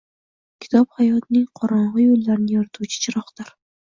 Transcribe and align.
Kitob 0.63 0.87
hayotning 1.01 1.43
qorong‘i 1.61 2.07
yo‘llarini 2.07 2.59
yorituvchi 2.59 3.03
chiroqdir. 3.05 3.55